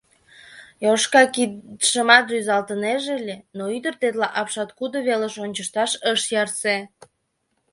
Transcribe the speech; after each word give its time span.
Йошка 0.85 1.23
кидшымат 1.35 2.25
рӱзалтынеже 2.31 3.11
ыле, 3.19 3.35
но 3.57 3.63
ӱдыр 3.75 3.93
тетла 4.01 4.27
апшаткудо 4.39 4.97
велыш 5.07 5.35
ончышташ 5.43 5.91
ыш 6.11 6.21
ярсе. 6.41 6.75